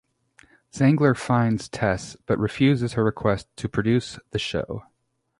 Zangler 0.73 1.15
finds 1.15 1.69
Tess, 1.69 2.17
but 2.25 2.39
refuses 2.39 2.93
her 2.93 3.03
request 3.03 3.47
to 3.57 3.69
produce 3.69 4.17
the 4.31 4.39
show. 4.39 4.85